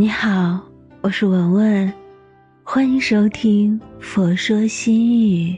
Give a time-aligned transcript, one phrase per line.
[0.00, 0.60] 你好，
[1.00, 1.92] 我是文文，
[2.62, 5.50] 欢迎收听《佛说心语》。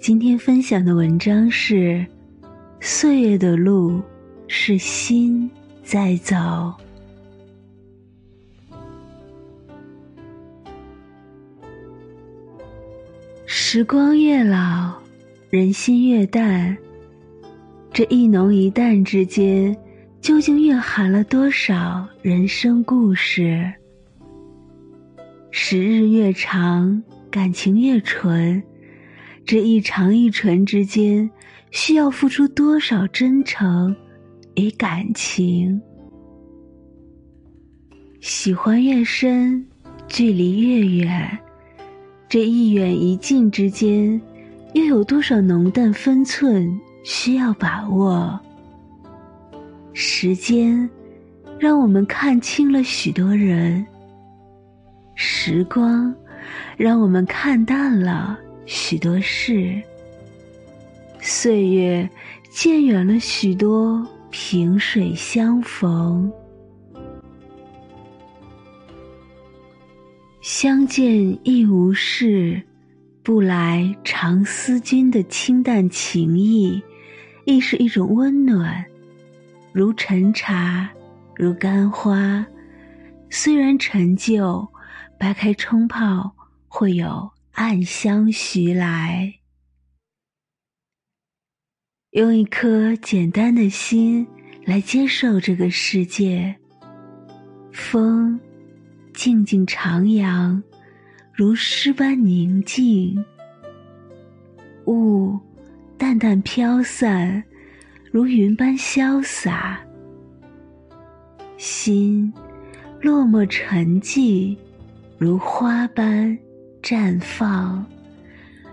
[0.00, 2.06] 今天分享的文章是：
[2.80, 4.00] 岁月的路
[4.46, 5.50] 是心
[5.84, 6.72] 在走。
[13.44, 14.94] 时光越老，
[15.50, 16.74] 人心越淡。
[17.92, 19.76] 这一浓一淡之间。
[20.28, 23.72] 究竟蕴含了多少人生故事？
[25.50, 28.62] 时日越长，感情越纯，
[29.46, 31.30] 这一长一纯之间，
[31.70, 33.96] 需要付出多少真诚
[34.54, 35.80] 与感情？
[38.20, 39.66] 喜欢越深，
[40.08, 41.38] 距离越远，
[42.28, 44.20] 这一远一近之间，
[44.74, 48.38] 又有多少浓淡分寸需要把握？
[50.00, 50.88] 时间，
[51.58, 53.84] 让我们看清了许多人；
[55.16, 56.14] 时光，
[56.76, 59.82] 让我们看淡了许多事；
[61.18, 62.08] 岁月，
[62.48, 66.32] 渐远了许多萍水相逢。
[70.40, 72.62] 相见亦无事，
[73.24, 76.80] 不来常思君的清淡情意，
[77.44, 78.84] 亦是一种温暖。
[79.78, 80.90] 如陈茶，
[81.36, 82.44] 如干花，
[83.30, 84.66] 虽然陈旧，
[85.16, 86.34] 掰开冲泡，
[86.66, 89.32] 会有暗香徐来。
[92.10, 94.26] 用一颗简单的心
[94.64, 96.56] 来接受这个世界。
[97.72, 98.40] 风，
[99.14, 100.60] 静静徜徉，
[101.32, 103.16] 如诗般宁静；
[104.86, 105.38] 雾，
[105.96, 107.44] 淡淡飘散。
[108.10, 109.78] 如云般潇洒，
[111.58, 112.32] 心
[113.02, 114.56] 落寞沉寂，
[115.18, 116.36] 如花般
[116.82, 117.84] 绽放，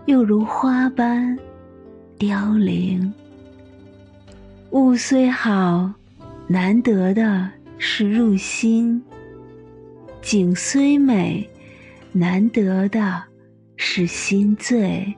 [0.06, 1.38] 又如花般
[2.18, 3.14] 凋零。
[4.72, 5.92] 物虽好，
[6.48, 9.02] 难得的是入心；
[10.22, 11.48] 景虽美，
[12.14, 13.22] 难得的
[13.76, 15.14] 是心醉。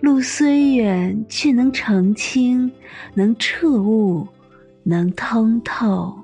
[0.00, 2.70] 路虽远，却能澄清，
[3.14, 4.26] 能彻悟，
[4.82, 6.14] 能通透。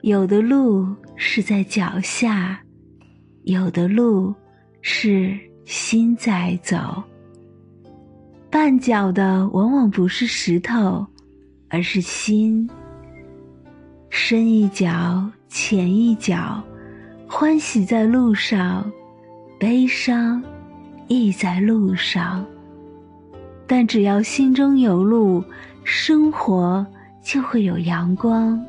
[0.00, 2.58] 有的路是在脚下，
[3.42, 4.34] 有的路
[4.80, 7.02] 是心在走。
[8.50, 11.06] 绊脚的往往不是石头，
[11.68, 12.68] 而是心。
[14.08, 16.62] 深一脚，浅一脚，
[17.28, 18.90] 欢喜在路上，
[19.58, 20.42] 悲伤。
[21.08, 22.44] 亦在路上，
[23.66, 25.44] 但只要心中有路，
[25.84, 26.84] 生活
[27.22, 28.60] 就会有阳光。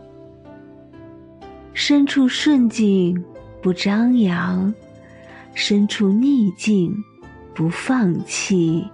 [1.74, 3.24] 身处顺境
[3.62, 4.74] 不张扬，
[5.54, 6.96] 身处逆境
[7.54, 8.88] 不放弃。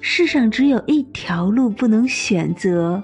[0.00, 3.02] 世上只有一条路不能选择，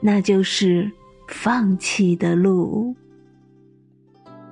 [0.00, 0.90] 那就是
[1.28, 2.94] 放弃的路；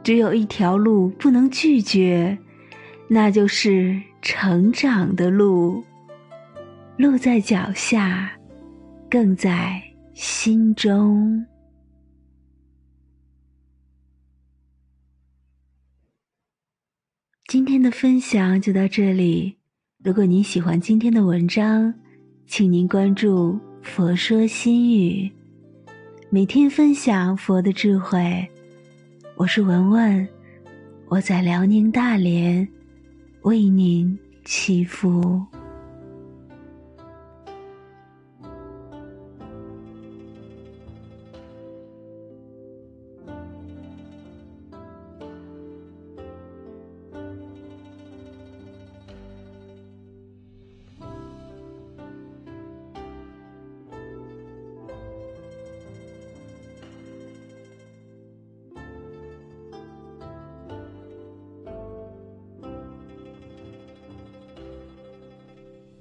[0.02, 2.38] 只有一条路不能拒绝，
[3.08, 4.00] 那就是。
[4.22, 5.82] 成长的路，
[6.98, 8.30] 路在脚下，
[9.10, 9.82] 更在
[10.12, 11.46] 心中。
[17.48, 19.56] 今天的分享就到这里。
[20.04, 21.92] 如果您喜欢今天的文章，
[22.46, 25.32] 请您关注“佛说心语”，
[26.30, 28.46] 每天分享佛的智慧。
[29.36, 30.28] 我是文文，
[31.08, 32.68] 我在辽宁大连。
[33.42, 35.44] 为您祈福。